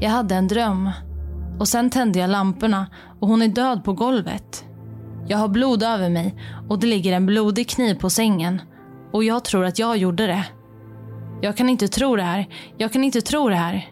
Jag 0.00 0.10
hade 0.10 0.34
en 0.34 0.48
dröm 0.48 0.90
och 1.60 1.68
sen 1.68 1.90
tände 1.90 2.18
jag 2.18 2.30
lamporna 2.30 2.86
och 3.20 3.28
hon 3.28 3.42
är 3.42 3.48
död 3.48 3.84
på 3.84 3.92
golvet. 3.92 4.64
Jag 5.28 5.38
har 5.38 5.48
blod 5.48 5.82
över 5.82 6.08
mig 6.08 6.34
och 6.68 6.78
det 6.78 6.86
ligger 6.86 7.12
en 7.12 7.26
blodig 7.26 7.68
kniv 7.68 7.94
på 7.94 8.10
sängen 8.10 8.62
och 9.12 9.24
jag 9.24 9.44
tror 9.44 9.64
att 9.64 9.78
jag 9.78 9.96
gjorde 9.96 10.26
det. 10.26 10.44
Jag 11.40 11.56
kan 11.56 11.68
inte 11.68 11.88
tro 11.88 12.16
det 12.16 12.22
här. 12.22 12.48
Jag 12.78 12.92
kan 12.92 13.04
inte 13.04 13.20
tro 13.20 13.48
det 13.48 13.54
här. 13.54 13.88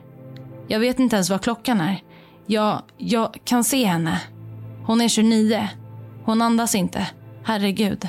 Jag 0.68 0.80
vet 0.80 0.98
inte 0.98 1.16
ens 1.16 1.30
vad 1.30 1.42
klockan 1.42 1.80
är. 1.80 2.02
Jag, 2.46 2.82
jag 2.96 3.38
kan 3.44 3.64
se 3.64 3.84
henne. 3.84 4.20
Hon 4.86 5.00
är 5.00 5.08
29. 5.08 5.68
Hon 6.24 6.42
andas 6.42 6.74
inte. 6.74 7.06
Herregud. 7.44 8.08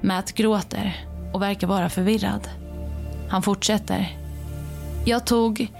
Matt 0.00 0.32
gråter 0.32 1.06
och 1.32 1.42
verkar 1.42 1.66
vara 1.66 1.88
förvirrad. 1.88 2.48
Han 3.28 3.42
fortsätter. 3.42 4.18
Jag 5.04 5.26
tog... 5.26 5.72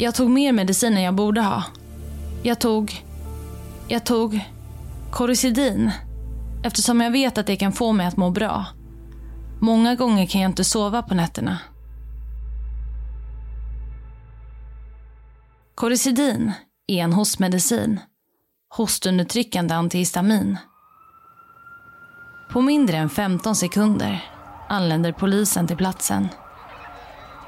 Jag 0.00 0.14
tog 0.14 0.30
mer 0.30 0.52
medicin 0.52 0.96
än 0.96 1.02
jag 1.02 1.14
borde 1.14 1.40
ha. 1.40 1.64
Jag 2.42 2.60
tog... 2.60 3.04
Jag 3.88 4.06
tog... 4.06 4.40
Koricidin. 5.10 5.90
Eftersom 6.64 7.00
jag 7.00 7.10
vet 7.10 7.38
att 7.38 7.46
det 7.46 7.56
kan 7.56 7.72
få 7.72 7.92
mig 7.92 8.06
att 8.06 8.16
må 8.16 8.30
bra. 8.30 8.66
Många 9.60 9.94
gånger 9.94 10.26
kan 10.26 10.40
jag 10.40 10.50
inte 10.50 10.64
sova 10.64 11.02
på 11.02 11.14
nätterna. 11.14 11.58
Koricidin 15.74 16.52
är 16.86 17.04
en 17.04 17.12
hostmedicin. 17.12 18.00
Hostundertryckande 18.68 19.74
antihistamin. 19.74 20.58
På 22.50 22.60
mindre 22.60 22.96
än 22.96 23.10
15 23.10 23.56
sekunder 23.56 24.24
anländer 24.68 25.12
polisen 25.12 25.66
till 25.66 25.76
platsen. 25.76 26.28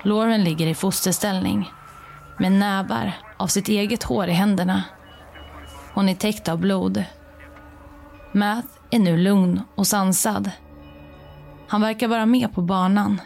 Lauren 0.05 0.45
ligger 0.45 0.67
i 0.67 0.75
fosterställning 0.75 1.71
med 2.41 2.53
nävar 2.53 3.13
av 3.37 3.47
sitt 3.47 3.69
eget 3.69 4.03
hår 4.03 4.29
i 4.29 4.33
händerna. 4.33 4.85
Hon 5.95 6.09
är 6.09 6.15
täckt 6.15 6.49
av 6.49 6.59
blod. 6.59 7.05
Math 8.33 8.69
är 8.91 8.99
nu 8.99 9.17
lugn 9.17 9.61
och 9.75 9.87
sansad. 9.87 10.51
Han 11.69 11.81
verkar 11.81 12.09
vara 12.09 12.27
med 12.27 12.55
på 12.55 12.63
banan. 12.63 13.21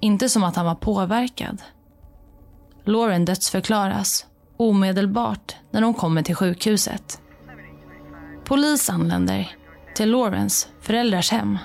Inte 0.00 0.28
som 0.28 0.44
att 0.44 0.56
han 0.56 0.66
var 0.66 0.74
påverkad. 0.74 1.62
Lauren 2.84 3.24
dödsförklaras 3.24 4.26
omedelbart 4.56 5.56
när 5.70 5.80
de 5.80 5.94
kommer 5.94 6.22
till 6.22 6.34
sjukhuset. 6.34 7.20
Polis 8.44 8.90
anländer 8.90 9.52
till 9.94 10.10
Laurens 10.10 10.68
föräldrars 10.80 11.30
hem. 11.30 11.58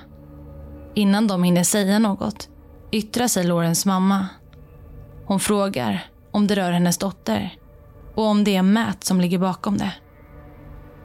Innan 0.95 1.27
de 1.27 1.43
hinner 1.43 1.63
säga 1.63 1.99
något 1.99 2.49
yttrar 2.91 3.27
sig 3.27 3.43
Laurens 3.43 3.85
mamma. 3.85 4.27
Hon 5.25 5.39
frågar 5.39 6.12
om 6.33 6.47
det 6.47 6.55
rör 6.55 6.71
hennes 6.71 6.97
dotter 6.97 7.57
och 8.15 8.23
om 8.23 8.43
det 8.43 8.55
är 8.55 8.61
Matt 8.61 9.03
som 9.03 9.21
ligger 9.21 9.39
bakom 9.39 9.77
det. 9.77 9.93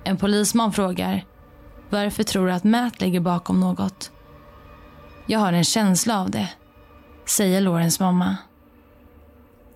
En 0.05 0.17
polisman 0.17 0.73
frågar 0.73 1.25
varför 1.91 2.23
tror 2.23 2.47
du 2.47 2.53
att 2.53 2.65
Matt 2.65 3.01
ligger 3.01 3.21
bakom 3.21 3.61
något? 3.61 4.13
Jag 5.27 5.39
har 5.39 5.53
en 5.53 5.65
känsla 5.65 6.21
av 6.21 6.31
det, 6.31 6.49
säger 7.27 7.61
Laurens 7.61 8.01
mamma. 8.01 8.37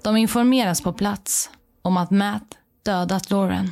De 0.02 0.16
informeras 0.16 0.80
på 0.80 0.92
plats 0.92 1.50
om 1.82 1.96
att 1.96 2.10
Matt 2.10 2.58
dödat 2.84 3.30
Lauren. 3.30 3.70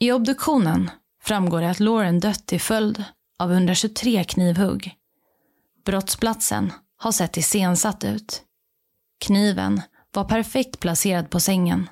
I 0.00 0.12
obduktionen 0.12 0.90
framgår 1.22 1.60
det 1.60 1.70
att 1.70 1.80
Lauren 1.80 2.20
dött 2.20 2.46
till 2.46 2.60
följd 2.60 3.04
av 3.38 3.52
123 3.52 4.24
knivhugg 4.24 4.94
Brottsplatsen 5.84 6.72
har 6.96 7.12
sett 7.12 7.36
iscensatt 7.36 8.04
ut. 8.04 8.42
Kniven 9.18 9.82
var 10.12 10.24
perfekt 10.24 10.80
placerad 10.80 11.30
på 11.30 11.40
sängen. 11.40 11.90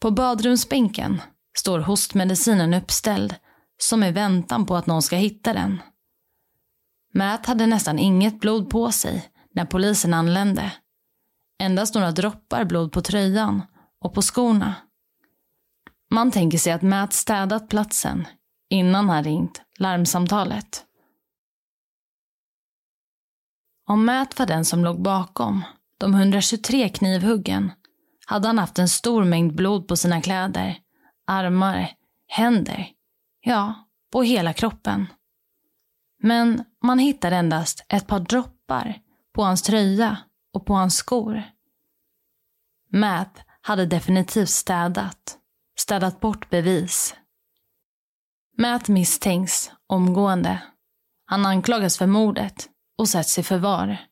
På 0.00 0.10
badrumsbänken 0.10 1.22
står 1.58 1.78
hostmedicinen 1.78 2.74
uppställd 2.74 3.34
som 3.78 4.04
i 4.04 4.12
väntan 4.12 4.66
på 4.66 4.76
att 4.76 4.86
någon 4.86 5.02
ska 5.02 5.16
hitta 5.16 5.52
den. 5.52 5.82
Matt 7.14 7.46
hade 7.46 7.66
nästan 7.66 7.98
inget 7.98 8.40
blod 8.40 8.70
på 8.70 8.92
sig 8.92 9.30
när 9.54 9.64
polisen 9.64 10.14
anlände. 10.14 10.72
Endast 11.58 11.94
några 11.94 12.12
droppar 12.12 12.64
blod 12.64 12.92
på 12.92 13.00
tröjan 13.00 13.62
och 14.00 14.14
på 14.14 14.22
skorna. 14.22 14.74
Man 16.10 16.30
tänker 16.30 16.58
sig 16.58 16.72
att 16.72 16.82
Matt 16.82 17.12
städat 17.12 17.68
platsen 17.68 18.26
innan 18.68 19.08
han 19.08 19.24
ringt 19.24 19.62
larmsamtalet. 19.78 20.84
Om 23.86 24.04
Matt 24.04 24.38
var 24.38 24.46
den 24.46 24.64
som 24.64 24.84
låg 24.84 25.02
bakom 25.02 25.62
de 26.00 26.14
123 26.14 26.88
knivhuggen 26.88 27.72
hade 28.26 28.46
han 28.46 28.58
haft 28.58 28.78
en 28.78 28.88
stor 28.88 29.24
mängd 29.24 29.54
blod 29.54 29.88
på 29.88 29.96
sina 29.96 30.22
kläder, 30.22 30.78
armar, 31.26 31.90
händer, 32.28 32.88
ja, 33.40 33.74
på 34.12 34.22
hela 34.22 34.52
kroppen. 34.52 35.06
Men 36.22 36.64
man 36.82 36.98
hittade 36.98 37.36
endast 37.36 37.84
ett 37.88 38.06
par 38.06 38.20
droppar 38.20 38.98
på 39.34 39.42
hans 39.42 39.62
tröja 39.62 40.16
och 40.54 40.66
på 40.66 40.74
hans 40.74 40.96
skor. 40.96 41.42
Matt 42.92 43.38
hade 43.60 43.86
definitivt 43.86 44.50
städat, 44.50 45.38
städat 45.78 46.20
bort 46.20 46.50
bevis. 46.50 47.14
Matt 48.58 48.88
misstänks 48.88 49.70
omgående. 49.86 50.62
Han 51.26 51.46
anklagas 51.46 51.98
för 51.98 52.06
mordet 52.06 52.68
och 52.98 53.08
sätts 53.08 53.38
i 53.38 53.42
förvar. 53.42 54.09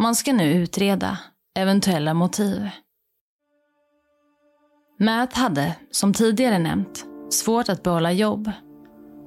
Man 0.00 0.14
ska 0.14 0.32
nu 0.32 0.52
utreda 0.52 1.18
eventuella 1.58 2.14
motiv. 2.14 2.68
Matt 4.98 5.32
hade, 5.32 5.76
som 5.90 6.12
tidigare 6.12 6.58
nämnt, 6.58 7.06
svårt 7.30 7.68
att 7.68 7.82
behålla 7.82 8.12
jobb. 8.12 8.50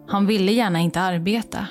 Han 0.07 0.25
ville 0.25 0.51
gärna 0.51 0.79
inte 0.79 1.01
arbeta. 1.01 1.67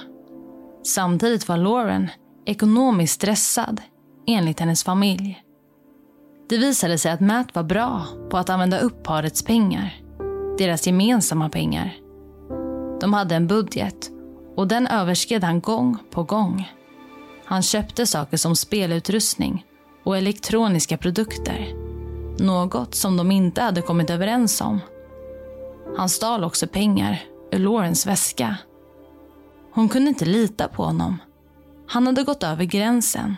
Samtidigt 0.87 1.49
var 1.49 1.57
Lauren 1.57 2.09
ekonomiskt 2.47 3.15
stressad, 3.15 3.81
enligt 4.27 4.61
hennes 4.61 4.85
familj. 4.85 5.43
Det 6.49 6.59
visade 6.59 6.99
sig 6.99 7.13
att 7.13 7.21
Matt 7.21 7.55
var 7.55 7.63
bra 7.63 8.07
på 8.31 8.39
att 8.39 8.51
använda 8.51 8.79
upp 8.79 9.03
parets 9.03 9.43
pengar. 9.45 9.95
deras 10.59 10.87
gemensamma 10.87 11.49
pengar. 11.49 11.97
De 13.01 13.15
hade 13.15 13.35
en 13.35 13.47
budget 13.47 14.11
och 14.57 14.69
den 14.69 14.87
överskred 14.87 15.45
han 15.45 15.61
gång 15.61 15.99
på 16.11 16.23
gång. 16.23 16.69
Han 17.45 17.63
köpte 17.63 18.07
saker 18.07 18.37
som 18.37 18.57
spelutrustning 18.57 19.65
och 20.05 20.17
elektroniska 20.17 20.97
produkter. 20.97 21.75
Något 22.39 22.95
som 22.95 23.17
de 23.17 23.31
inte 23.31 23.63
hade 23.63 23.83
kommit 23.83 24.11
överens 24.11 24.61
om. 24.61 24.81
Han 25.97 26.09
stal 26.09 26.45
också 26.45 26.67
pengar 26.67 27.23
ur 27.53 27.59
Laurens 27.59 28.07
väska. 28.07 28.57
Hon 29.75 29.89
kunde 29.89 30.09
inte 30.09 30.25
lita 30.25 30.69
på 30.69 30.85
honom. 30.85 31.19
Han 31.89 32.07
hade 32.07 32.23
gått 32.23 32.43
över 32.43 32.65
gränsen. 32.65 33.37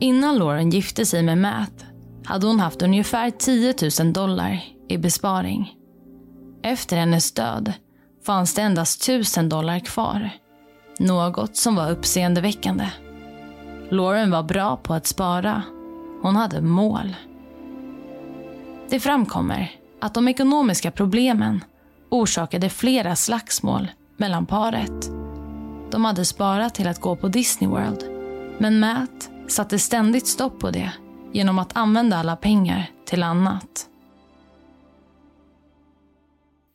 Innan 0.00 0.38
Lauren 0.38 0.70
gifte 0.70 1.06
sig 1.06 1.22
med 1.22 1.38
Matt 1.38 1.84
hade 2.24 2.46
hon 2.46 2.60
haft 2.60 2.82
ungefär 2.82 3.30
10 3.30 3.74
000 4.00 4.12
dollar 4.12 4.64
i 4.88 4.98
besparing. 4.98 5.74
Efter 6.62 6.96
hennes 6.96 7.32
död 7.32 7.72
fanns 8.26 8.54
det 8.54 8.62
endast 8.62 9.02
1000 9.02 9.48
dollar 9.48 9.78
kvar. 9.78 10.30
Något 11.00 11.56
som 11.56 11.76
var 11.76 11.90
uppseendeväckande. 11.90 12.88
Lauren 13.90 14.30
var 14.30 14.42
bra 14.42 14.76
på 14.76 14.94
att 14.94 15.06
spara. 15.06 15.62
Hon 16.22 16.36
hade 16.36 16.60
mål. 16.60 17.16
Det 18.90 19.00
framkommer 19.00 19.70
att 20.00 20.14
de 20.14 20.28
ekonomiska 20.28 20.90
problemen 20.90 21.64
orsakade 22.08 22.68
flera 22.68 23.16
slagsmål 23.16 23.88
mellan 24.16 24.46
paret. 24.46 25.10
De 25.90 26.04
hade 26.04 26.24
sparat 26.24 26.74
till 26.74 26.88
att 26.88 27.00
gå 27.00 27.16
på 27.16 27.28
Disney 27.28 27.70
World. 27.70 28.04
Men 28.58 28.80
Matt 28.80 29.30
satte 29.48 29.78
ständigt 29.78 30.26
stopp 30.26 30.58
på 30.58 30.70
det 30.70 30.92
genom 31.32 31.58
att 31.58 31.76
använda 31.76 32.16
alla 32.16 32.36
pengar 32.36 32.90
till 33.06 33.22
annat. 33.22 33.86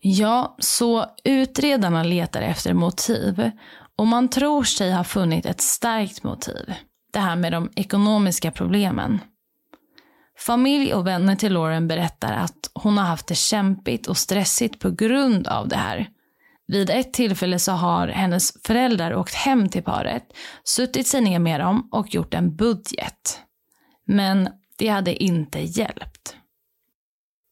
Ja, 0.02 0.56
så 0.60 1.06
utredarna 1.24 2.04
letar 2.04 2.42
efter 2.42 2.74
motiv 2.74 3.52
och 3.98 4.08
man 4.08 4.30
tror 4.30 4.64
sig 4.64 4.92
ha 4.92 5.04
funnit 5.04 5.46
ett 5.46 5.62
starkt 5.62 6.24
motiv. 6.24 6.74
Det 7.14 7.20
här 7.20 7.36
med 7.36 7.52
de 7.52 7.70
ekonomiska 7.76 8.52
problemen. 8.52 9.20
Familj 10.38 10.94
och 10.94 11.08
vänner 11.08 11.36
till 11.36 11.54
Lauren 11.54 11.88
berättar 11.88 12.34
att 12.34 12.72
hon 12.74 12.98
har 12.98 13.06
haft 13.06 13.28
det 13.28 13.36
kämpigt 13.36 14.08
och 14.08 14.18
stressigt 14.18 14.80
på 14.80 14.92
grund 14.92 15.48
av 15.48 15.68
det 15.68 15.76
här. 15.76 16.10
Vid 16.68 16.90
ett 16.90 17.14
tillfälle 17.14 17.60
så 17.60 17.72
har 17.72 18.08
hennes 18.08 18.54
föräldrar 18.64 19.16
åkt 19.16 19.34
hem 19.34 19.70
till 19.70 19.84
paret, 19.84 20.24
suttit 20.64 21.08
sig 21.08 21.22
ner 21.22 21.40
med 21.40 21.60
dem 21.60 21.90
och 21.92 22.14
gjort 22.14 22.34
en 22.34 22.56
budget. 22.56 23.40
Men 24.08 24.50
det 24.78 24.88
hade 24.88 25.24
inte 25.24 25.60
hjälpt. 25.60 26.36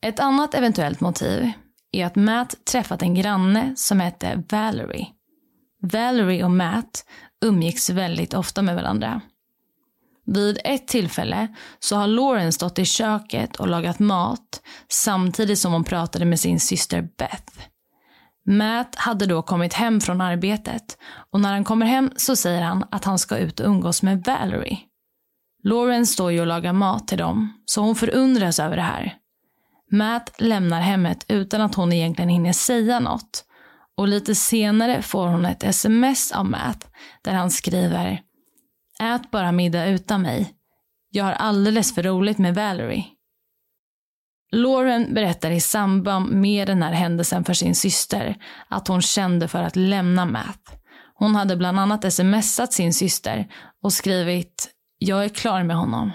Ett 0.01 0.19
annat 0.19 0.53
eventuellt 0.53 0.99
motiv 0.99 1.51
är 1.91 2.05
att 2.05 2.15
Matt 2.15 2.65
träffat 2.65 3.01
en 3.01 3.15
granne 3.15 3.73
som 3.75 3.99
hette 3.99 4.43
Valerie. 4.49 5.07
Valerie 5.83 6.43
och 6.43 6.51
Matt 6.51 7.05
umgicks 7.45 7.89
väldigt 7.89 8.33
ofta 8.33 8.61
med 8.61 8.75
varandra. 8.75 9.21
Vid 10.25 10.59
ett 10.63 10.87
tillfälle 10.87 11.47
så 11.79 11.95
har 11.95 12.07
Lauren 12.07 12.53
stått 12.53 12.79
i 12.79 12.85
köket 12.85 13.55
och 13.55 13.67
lagat 13.67 13.99
mat 13.99 14.61
samtidigt 14.89 15.59
som 15.59 15.73
hon 15.73 15.83
pratade 15.83 16.25
med 16.25 16.39
sin 16.39 16.59
syster 16.59 17.09
Beth. 17.17 17.53
Matt 18.45 18.95
hade 18.95 19.25
då 19.25 19.41
kommit 19.41 19.73
hem 19.73 20.01
från 20.01 20.21
arbetet 20.21 20.97
och 21.31 21.39
när 21.39 21.53
han 21.53 21.63
kommer 21.63 21.85
hem 21.85 22.11
så 22.15 22.35
säger 22.35 22.61
han 22.61 22.85
att 22.91 23.05
han 23.05 23.19
ska 23.19 23.37
ut 23.37 23.59
och 23.59 23.67
umgås 23.67 24.03
med 24.03 24.23
Valerie. 24.23 24.79
Lauren 25.63 26.05
står 26.05 26.31
ju 26.31 26.41
och 26.41 26.47
lagar 26.47 26.73
mat 26.73 27.07
till 27.07 27.17
dem 27.17 27.63
så 27.65 27.81
hon 27.81 27.95
förundras 27.95 28.59
över 28.59 28.75
det 28.75 28.81
här. 28.81 29.15
Matt 29.91 30.31
lämnar 30.37 30.81
hemmet 30.81 31.25
utan 31.27 31.61
att 31.61 31.75
hon 31.75 31.93
egentligen 31.93 32.29
hinner 32.29 32.53
säga 32.53 32.99
något 32.99 33.45
och 33.97 34.07
lite 34.07 34.35
senare 34.35 35.01
får 35.01 35.27
hon 35.27 35.45
ett 35.45 35.63
sms 35.63 36.31
av 36.31 36.45
Matt 36.45 36.91
där 37.21 37.33
han 37.33 37.51
skriver 37.51 38.21
Ät 39.01 39.31
bara 39.31 39.51
middag 39.51 39.85
utan 39.85 40.21
mig. 40.21 40.53
Jag 41.09 41.23
har 41.23 41.31
alldeles 41.31 41.95
för 41.95 42.03
roligt 42.03 42.37
med 42.37 42.55
Valerie. 42.55 43.05
Lauren 44.51 45.13
berättar 45.13 45.51
i 45.51 45.59
samband 45.59 46.31
med 46.31 46.67
den 46.67 46.83
här 46.83 46.93
händelsen 46.93 47.43
för 47.43 47.53
sin 47.53 47.75
syster 47.75 48.37
att 48.67 48.87
hon 48.87 49.01
kände 49.01 49.47
för 49.47 49.63
att 49.63 49.75
lämna 49.75 50.25
Matt. 50.25 50.79
Hon 51.13 51.35
hade 51.35 51.55
bland 51.55 51.79
annat 51.79 52.13
smsat 52.13 52.73
sin 52.73 52.93
syster 52.93 53.47
och 53.83 53.93
skrivit 53.93 54.69
“Jag 54.97 55.25
är 55.25 55.29
klar 55.29 55.63
med 55.63 55.75
honom”. 55.75 56.11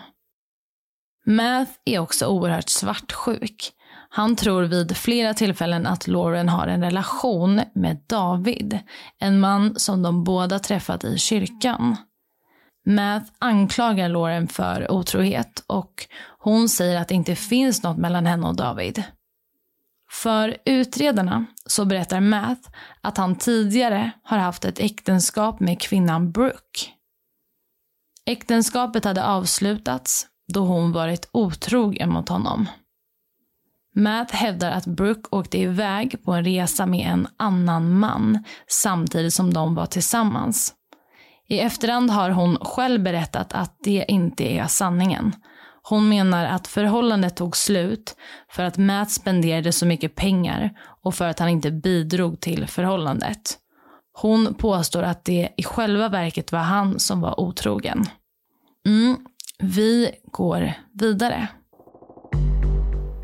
Math 1.26 1.72
är 1.84 1.98
också 1.98 2.26
oerhört 2.26 2.68
svartsjuk. 2.68 3.72
Han 4.18 4.36
tror 4.36 4.62
vid 4.62 4.96
flera 4.96 5.34
tillfällen 5.34 5.86
att 5.86 6.06
Lauren 6.06 6.48
har 6.48 6.66
en 6.66 6.82
relation 6.82 7.60
med 7.74 8.00
David, 8.06 8.78
en 9.18 9.40
man 9.40 9.78
som 9.78 10.02
de 10.02 10.24
båda 10.24 10.58
träffat 10.58 11.04
i 11.04 11.18
kyrkan. 11.18 11.96
Math 12.86 13.26
anklagar 13.38 14.08
Lauren 14.08 14.48
för 14.48 14.90
otrohet 14.90 15.64
och 15.66 16.06
hon 16.38 16.68
säger 16.68 17.00
att 17.00 17.08
det 17.08 17.14
inte 17.14 17.36
finns 17.36 17.82
något 17.82 17.98
mellan 17.98 18.26
henne 18.26 18.46
och 18.46 18.56
David. 18.56 19.02
För 20.10 20.56
utredarna 20.64 21.44
så 21.66 21.84
berättar 21.84 22.20
Math 22.20 22.70
att 23.00 23.16
han 23.16 23.36
tidigare 23.36 24.10
har 24.22 24.38
haft 24.38 24.64
ett 24.64 24.80
äktenskap 24.80 25.60
med 25.60 25.80
kvinnan 25.80 26.32
Brooke. 26.32 26.90
Äktenskapet 28.26 29.04
hade 29.04 29.24
avslutats 29.24 30.26
då 30.52 30.60
hon 30.60 30.92
varit 30.92 31.28
otrogen 31.32 32.10
mot 32.10 32.28
honom. 32.28 32.68
Matt 33.94 34.30
hävdar 34.30 34.70
att 34.70 34.86
Brooke 34.86 35.28
åkte 35.30 35.58
iväg 35.58 36.24
på 36.24 36.32
en 36.32 36.44
resa 36.44 36.86
med 36.86 37.12
en 37.12 37.28
annan 37.36 37.98
man 37.98 38.44
samtidigt 38.66 39.34
som 39.34 39.54
de 39.54 39.74
var 39.74 39.86
tillsammans. 39.86 40.74
I 41.48 41.60
efterhand 41.60 42.10
har 42.10 42.30
hon 42.30 42.56
själv 42.56 43.02
berättat 43.02 43.52
att 43.52 43.76
det 43.84 44.04
inte 44.08 44.44
är 44.44 44.66
sanningen. 44.66 45.32
Hon 45.82 46.08
menar 46.08 46.44
att 46.44 46.66
förhållandet 46.66 47.36
tog 47.36 47.56
slut 47.56 48.16
för 48.50 48.64
att 48.64 48.78
Matt 48.78 49.10
spenderade 49.10 49.72
så 49.72 49.86
mycket 49.86 50.14
pengar 50.14 50.70
och 51.02 51.14
för 51.14 51.28
att 51.28 51.38
han 51.38 51.48
inte 51.48 51.70
bidrog 51.70 52.40
till 52.40 52.66
förhållandet. 52.66 53.58
Hon 54.12 54.54
påstår 54.54 55.02
att 55.02 55.24
det 55.24 55.48
i 55.56 55.62
själva 55.62 56.08
verket 56.08 56.52
var 56.52 56.60
han 56.60 56.98
som 56.98 57.20
var 57.20 57.40
otrogen. 57.40 58.04
Mm, 58.86 59.16
vi 59.58 60.10
går 60.32 60.72
vidare. 60.92 61.48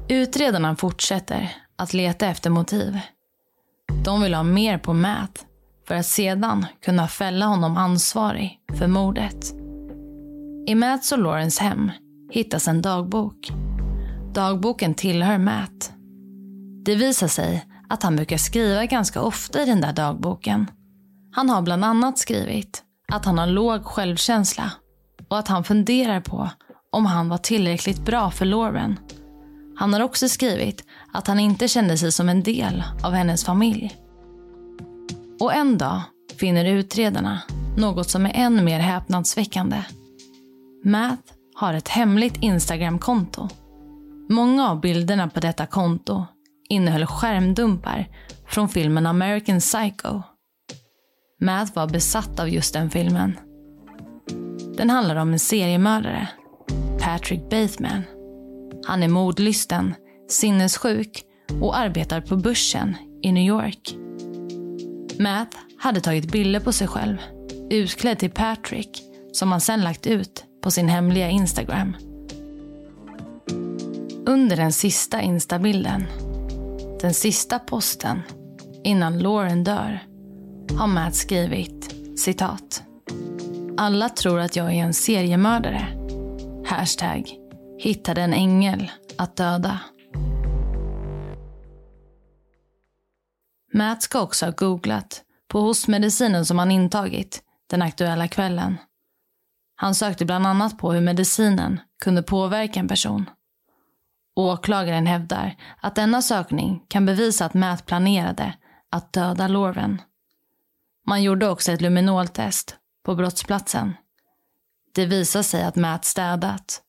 Utredarna 0.09 0.77
fortsätter 0.77 1.57
att 1.77 1.95
leta 1.95 2.27
efter 2.27 2.51
motiv. 2.51 2.99
De 4.05 4.23
vill 4.23 4.35
ha 4.35 4.43
mer 4.43 4.79
på 4.79 4.93
Matt 4.95 5.47
för 5.89 5.95
att 5.95 6.07
sedan 6.07 6.67
kunna 6.85 7.09
fälla 7.09 7.47
honom 7.47 7.77
ansvarig 7.77 8.61
för 8.79 8.87
mordet. 8.87 9.55
I 10.67 10.75
Matts 10.75 11.13
och 11.13 11.19
Laurens 11.19 11.59
hem 11.59 11.91
hittas 12.31 12.69
en 12.69 12.83
dagbok. 12.83 13.53
Dagboken 14.35 14.95
tillhör 14.95 15.39
Matt. 15.39 15.93
Det 16.85 16.95
visar 16.95 17.29
sig 17.29 17.65
att 17.89 18.03
han 18.03 18.17
brukar 18.17 18.37
skriva 18.37 18.85
ganska 18.85 19.23
ofta 19.23 19.63
i 19.63 19.67
den 19.67 19.81
där 19.81 19.93
dagboken. 19.93 20.71
Han 21.33 21.51
har 21.51 21.63
bland 21.63 21.85
annat 21.85 22.19
skrivit 22.19 22.83
att 23.13 23.25
han 23.25 23.39
har 23.39 23.47
låg 23.47 23.85
självkänsla 23.85 24.71
och 25.29 25.39
att 25.39 25.49
han 25.49 25.65
funderar 25.65 26.21
på 26.21 26.51
om 26.93 27.07
han 27.07 27.29
var 27.29 27.39
tillräckligt 27.39 28.05
bra 28.05 28.31
för 28.31 28.45
Lauren. 28.45 28.99
Han 29.77 29.93
har 29.93 30.01
också 30.01 30.29
skrivit 30.29 30.85
att 31.13 31.27
han 31.27 31.41
inte 31.41 31.69
kände 31.69 31.99
sig 31.99 32.13
som 32.13 32.29
en 32.29 32.43
del 32.43 32.83
av 33.03 33.13
hennes 33.13 33.45
familj. 33.45 33.97
Och 35.41 35.55
en 35.55 35.79
dag 35.79 36.03
finner 36.39 36.65
utredarna 36.65 37.43
något 37.77 38.11
som 38.11 38.27
är 38.27 38.33
än 38.35 38.65
mer 38.65 38.79
häpnadsväckande. 38.79 39.85
Matt 40.85 41.21
har 41.55 41.75
ett 41.75 41.89
hemligt 41.89 42.37
Instagram-konto. 42.43 43.49
Många 44.29 44.71
av 44.71 44.81
bilderna 44.81 45.29
på 45.29 45.41
detta 45.41 45.67
konto 45.67 46.27
innehöll 46.69 47.07
skärmdumpar 47.07 48.09
från 48.49 48.69
filmen 48.69 49.07
American 49.07 49.61
Psycho. 49.61 50.23
Matt 51.41 51.77
var 51.77 51.87
besatt 51.87 52.41
av 52.41 52.49
just 52.49 52.75
den 52.75 52.91
filmen. 52.91 53.39
Den 54.77 54.91
handlar 54.91 55.17
om 55.17 55.33
en 55.33 55.39
seriemördare, 55.39 56.29
Patrick 57.01 57.51
Bateman. 57.51 58.03
Han 58.87 59.03
är 59.03 59.09
mordlysten, 59.09 59.95
sinnessjuk 60.29 61.25
och 61.61 61.77
arbetar 61.77 62.21
på 62.21 62.37
börsen 62.37 62.97
i 63.23 63.33
New 63.33 63.47
York. 63.47 63.97
Matt 65.19 65.57
hade 65.79 66.01
tagit 66.01 66.33
bilder 66.33 66.61
på 66.61 66.73
sig 66.73 66.89
själv, 66.89 67.17
utklädd 67.71 68.19
till 68.19 68.31
Patrick, 68.31 69.03
som 69.33 69.53
han 69.53 69.61
sen 69.61 69.81
lagt 69.81 70.07
ut 70.07 70.45
på 70.63 70.71
sin 70.71 70.89
hemliga 70.89 71.29
Instagram. 71.29 71.97
Under 74.27 74.57
den 74.57 74.73
sista 74.73 75.21
instabilden, 75.21 76.05
den 77.01 77.15
sista 77.15 77.59
posten, 77.59 78.23
innan 78.85 79.19
Lauren 79.19 79.65
dör, 79.65 79.99
har 80.79 80.87
Matt 80.87 81.15
skrivit 81.15 81.95
citat. 82.17 82.83
Alla 83.77 84.09
tror 84.09 84.41
att 84.41 84.57
jag 84.57 84.67
är 84.67 84.85
en 84.85 84.95
seriemördare. 84.95 85.87
Hashtag 86.67 87.44
hittade 87.85 88.23
en 88.23 88.33
ängel 88.33 88.91
att 89.19 89.37
döda. 89.37 89.81
Matt 93.73 94.03
ska 94.03 94.21
också 94.21 94.47
ha 94.47 94.53
googlat 94.53 95.23
på 95.49 95.61
hostmedicinen 95.61 96.47
som 96.47 96.59
han 96.59 96.71
intagit 96.71 97.43
den 97.71 97.83
aktuella 97.83 98.29
kvällen. 98.29 98.77
Han 99.77 99.95
sökte 99.95 100.25
bland 100.25 100.47
annat 100.47 100.79
på 100.79 100.93
hur 100.93 101.01
medicinen 101.01 101.81
kunde 102.05 102.23
påverka 102.23 102.81
en 102.81 102.89
person. 102.89 103.31
Åklagaren 104.37 105.07
hävdar 105.07 105.57
att 105.81 105.95
denna 105.95 106.23
sökning 106.23 106.85
kan 106.89 107.07
bevisa 107.07 107.45
att 107.45 107.55
Matt 107.55 107.87
planerade 107.87 108.55
att 108.91 109.13
döda 109.13 109.49
Lauren. 109.49 110.03
Man 111.07 111.23
gjorde 111.23 111.49
också 111.49 111.73
ett 111.73 111.81
luminoltest 111.81 112.77
på 113.05 113.15
brottsplatsen. 113.15 113.97
Det 114.95 115.07
visade 115.07 115.45
sig 115.45 115.63
att 115.63 115.77
Matt 115.77 116.05
städat. 116.05 116.81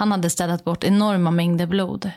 Han 0.00 0.12
hade 0.12 0.30
städat 0.30 0.64
bort 0.64 0.84
enorma 0.84 1.30
mängder 1.30 1.66
blod. 1.66 2.10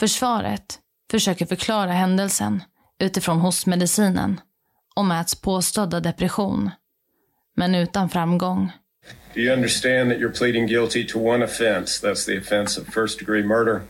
Försvaret 0.00 0.78
försöker 1.10 1.46
förklara 1.46 1.92
händelsen 1.92 2.62
utifrån 2.98 3.40
hostmedicinen 3.40 4.40
och 4.94 5.04
Matts 5.04 5.34
påstådda 5.34 6.00
depression, 6.00 6.70
men 7.56 7.74
utan 7.74 8.10
framgång. 8.10 8.72
Do 9.34 9.40
you 9.40 9.52
understand 9.52 10.10
that 10.10 10.18
you're 10.18 10.38
pleading 10.38 10.66
guilty 10.66 11.06
to 11.06 11.18
one 11.18 11.44
offense? 11.44 12.06
That's 12.06 12.26
the 12.26 12.38
offense 12.38 12.80
of 12.80 12.94
first 12.94 13.18
degree 13.18 13.42
murder. 13.42 13.80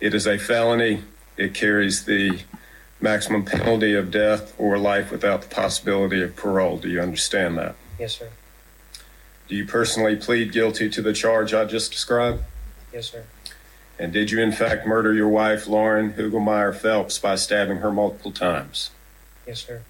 It 0.00 0.14
is 0.14 0.26
a 0.26 0.38
felony. 0.38 0.98
It 1.36 1.54
carries 1.54 2.04
the 2.04 2.30
maximum 2.98 3.44
penalty 3.44 3.98
of 3.98 4.04
death 4.10 4.42
or 4.58 4.78
life 4.78 5.10
without 5.12 5.42
the 5.42 5.54
possibility 5.54 6.24
of 6.24 6.36
parole. 6.36 6.76
Do 6.82 6.88
you 6.88 7.02
understand 7.02 7.58
that? 7.58 7.74
Yes, 8.00 8.18
sir. 8.18 8.28
Do 9.50 9.56
you 9.56 9.66
personally 9.66 10.14
plead 10.14 10.52
guilty 10.52 10.88
to 10.88 11.02
the 11.02 11.12
charge 11.12 11.52
I 11.52 11.64
just 11.64 11.90
described? 11.90 12.44
Yes, 12.92 13.10
sir. 13.10 13.24
And 13.98 14.12
did 14.12 14.30
you 14.30 14.40
in 14.40 14.52
fact 14.52 14.86
murder 14.86 15.12
your 15.12 15.28
wife, 15.28 15.66
Lauren 15.66 16.12
Hugelmeyer 16.12 16.72
Phelps, 16.72 17.18
by 17.18 17.34
stabbing 17.34 17.78
her 17.78 17.90
multiple 17.90 18.30
times? 18.30 18.90
Yes, 19.48 19.66
sir. 19.66 19.82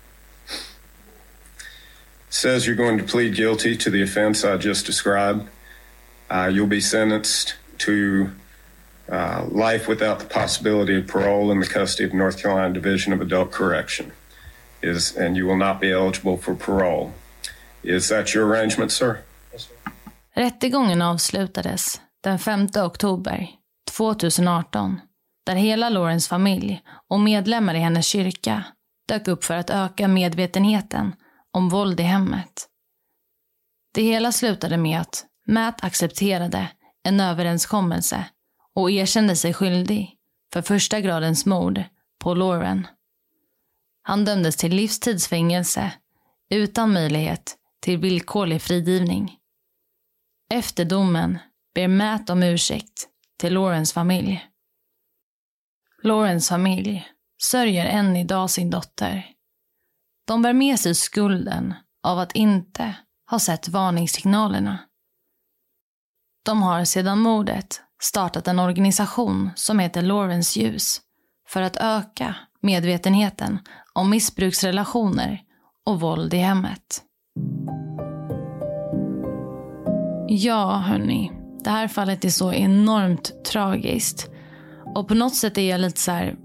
says 2.30 2.66
you're 2.66 2.74
going 2.74 2.96
to 2.96 3.04
plead 3.04 3.34
guilty 3.34 3.76
to 3.76 3.90
the 3.90 4.00
offense 4.00 4.44
I 4.46 4.56
just 4.56 4.86
described. 4.86 5.46
Uh, 6.30 6.50
you'll 6.50 6.66
be 6.66 6.80
sentenced 6.80 7.56
to 7.78 8.30
uh, 9.10 9.44
life 9.46 9.86
without 9.86 10.20
the 10.20 10.24
possibility 10.24 10.96
of 10.96 11.06
parole 11.06 11.52
in 11.52 11.60
the 11.60 11.66
custody 11.66 12.08
of 12.08 12.14
North 12.14 12.40
Carolina 12.40 12.72
Division 12.72 13.12
of 13.12 13.20
Adult 13.20 13.52
Correction. 13.52 14.12
Is 14.80 15.14
and 15.14 15.36
you 15.36 15.44
will 15.44 15.58
not 15.58 15.82
be 15.82 15.92
eligible 15.92 16.38
for 16.38 16.54
parole. 16.54 17.12
Is 17.82 18.08
that 18.08 18.32
your 18.32 18.46
arrangement, 18.46 18.90
sir? 18.90 19.22
Rättegången 20.34 21.02
avslutades 21.02 22.00
den 22.22 22.38
5 22.38 22.68
oktober 22.76 23.50
2018 23.96 25.00
där 25.46 25.54
hela 25.54 25.88
Laurens 25.88 26.28
familj 26.28 26.82
och 27.08 27.20
medlemmar 27.20 27.74
i 27.74 27.78
hennes 27.78 28.06
kyrka 28.06 28.64
dök 29.08 29.28
upp 29.28 29.44
för 29.44 29.56
att 29.56 29.70
öka 29.70 30.08
medvetenheten 30.08 31.12
om 31.50 31.68
våld 31.68 32.00
i 32.00 32.02
hemmet. 32.02 32.66
Det 33.94 34.02
hela 34.02 34.32
slutade 34.32 34.76
med 34.76 35.00
att 35.00 35.24
Matt 35.46 35.84
accepterade 35.84 36.68
en 37.02 37.20
överenskommelse 37.20 38.24
och 38.74 38.90
erkände 38.90 39.36
sig 39.36 39.54
skyldig 39.54 40.16
för 40.52 40.62
första 40.62 41.00
gradens 41.00 41.46
mord 41.46 41.82
på 42.18 42.34
Lauren. 42.34 42.86
Han 44.02 44.24
dömdes 44.24 44.56
till 44.56 44.74
livstidsfängelse 44.74 45.92
utan 46.50 46.92
möjlighet 46.92 47.56
till 47.80 47.98
villkorlig 47.98 48.62
frigivning. 48.62 49.39
Efter 50.54 50.84
domen 50.84 51.38
ber 51.74 51.88
Matt 51.88 52.30
om 52.30 52.42
ursäkt 52.42 53.08
till 53.38 53.54
Laurens 53.54 53.92
familj. 53.92 54.46
Laurens 56.02 56.48
familj 56.48 57.08
sörjer 57.42 57.86
än 57.86 58.16
idag 58.16 58.50
sin 58.50 58.70
dotter. 58.70 59.26
De 60.26 60.42
bär 60.42 60.52
med 60.52 60.80
sig 60.80 60.94
skulden 60.94 61.74
av 62.02 62.18
att 62.18 62.32
inte 62.32 62.96
ha 63.30 63.38
sett 63.38 63.68
varningssignalerna. 63.68 64.78
De 66.44 66.62
har 66.62 66.84
sedan 66.84 67.18
mordet 67.18 67.82
startat 68.02 68.48
en 68.48 68.58
organisation 68.58 69.50
som 69.54 69.78
heter 69.78 70.02
Lawrence 70.02 70.60
ljus 70.60 71.00
för 71.48 71.62
att 71.62 71.76
öka 71.76 72.36
medvetenheten 72.60 73.58
om 73.92 74.10
missbruksrelationer 74.10 75.42
och 75.86 76.00
våld 76.00 76.34
i 76.34 76.38
hemmet. 76.38 77.04
Ja, 80.32 80.76
hörni. 80.76 81.32
Det 81.64 81.70
här 81.70 81.88
fallet 81.88 82.24
är 82.24 82.28
så 82.28 82.52
enormt 82.52 83.44
tragiskt. 83.44 84.30
Och 84.94 85.08
på 85.08 85.14
något 85.14 85.34
sätt 85.34 85.58
är 85.58 85.70
jag 85.70 85.80
lite 85.80 86.00
så 86.00 86.10
här... 86.10 86.36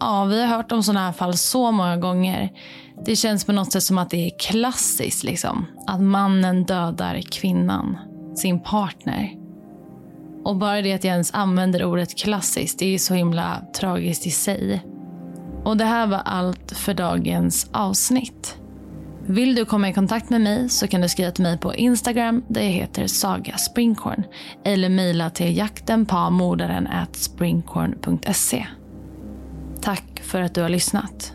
Ja, 0.00 0.24
vi 0.24 0.40
har 0.40 0.56
hört 0.56 0.72
om 0.72 0.82
sådana 0.82 1.06
här 1.06 1.12
fall 1.12 1.36
så 1.36 1.72
många 1.72 1.96
gånger. 1.96 2.52
Det 3.04 3.16
känns 3.16 3.44
på 3.44 3.52
något 3.52 3.72
sätt 3.72 3.82
som 3.82 3.98
att 3.98 4.10
det 4.10 4.26
är 4.26 4.38
klassiskt. 4.38 5.24
Liksom. 5.24 5.66
Att 5.86 6.00
mannen 6.00 6.64
dödar 6.64 7.20
kvinnan, 7.30 7.96
sin 8.34 8.62
partner. 8.62 9.30
Och 10.44 10.56
bara 10.56 10.82
det 10.82 10.92
att 10.92 11.04
jag 11.04 11.12
ens 11.12 11.34
använder 11.34 11.84
ordet 11.84 12.18
klassiskt, 12.18 12.78
det 12.78 12.94
är 12.94 12.98
så 12.98 13.14
himla 13.14 13.62
tragiskt 13.74 14.26
i 14.26 14.30
sig. 14.30 14.82
Och 15.64 15.76
det 15.76 15.84
här 15.84 16.06
var 16.06 16.22
allt 16.24 16.72
för 16.72 16.94
dagens 16.94 17.70
avsnitt. 17.72 18.59
Vill 19.30 19.54
du 19.54 19.64
komma 19.64 19.88
i 19.88 19.92
kontakt 19.92 20.30
med 20.30 20.40
mig 20.40 20.68
så 20.68 20.88
kan 20.88 21.00
du 21.00 21.08
skriva 21.08 21.30
till 21.30 21.42
mig 21.42 21.58
på 21.58 21.74
Instagram 21.74 22.44
där 22.48 22.60
jag 22.60 22.70
heter 22.70 23.06
Saga 23.06 23.56
Springkorn 23.56 24.24
eller 24.64 24.88
mejla 24.88 25.30
till 25.30 25.56
jaktenpamordaren 25.56 26.88
springkorn.se. 27.12 28.66
Tack 29.80 30.20
för 30.22 30.40
att 30.40 30.54
du 30.54 30.62
har 30.62 30.68
lyssnat. 30.68 31.32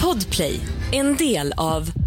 Podplay, 0.00 0.60
en 0.92 1.16
del 1.16 1.52
av 1.56 1.99